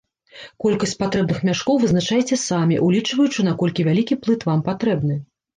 [0.63, 5.21] Колькасць патрэбных мяшкоў вызначайце самі, улічваючы, наколькі вялікі плыт вам патрэбны.